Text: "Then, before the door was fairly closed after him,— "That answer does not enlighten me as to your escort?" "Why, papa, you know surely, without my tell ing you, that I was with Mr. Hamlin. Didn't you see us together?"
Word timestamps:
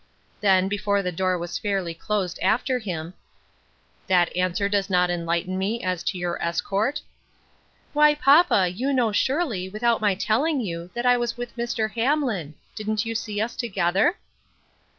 "Then, 0.41 0.67
before 0.67 1.03
the 1.03 1.11
door 1.11 1.37
was 1.37 1.59
fairly 1.59 1.93
closed 1.93 2.39
after 2.41 2.79
him,— 2.79 3.13
"That 4.07 4.35
answer 4.35 4.67
does 4.67 4.89
not 4.89 5.11
enlighten 5.11 5.59
me 5.59 5.83
as 5.83 6.01
to 6.05 6.17
your 6.17 6.41
escort?" 6.41 7.01
"Why, 7.93 8.15
papa, 8.15 8.67
you 8.73 8.93
know 8.93 9.11
surely, 9.11 9.69
without 9.69 10.01
my 10.01 10.15
tell 10.15 10.43
ing 10.43 10.59
you, 10.61 10.89
that 10.95 11.05
I 11.05 11.17
was 11.17 11.37
with 11.37 11.55
Mr. 11.55 11.91
Hamlin. 11.93 12.55
Didn't 12.73 13.05
you 13.05 13.13
see 13.13 13.39
us 13.39 13.55
together?" 13.55 14.17